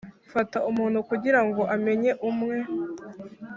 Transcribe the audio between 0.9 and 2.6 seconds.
kugirango amenye umwe